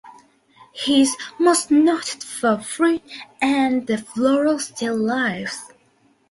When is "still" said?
4.57-4.97